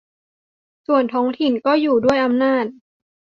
[0.87, 2.65] ส่วนท้องถิ่นก็อยู่ด้วยอำนาจ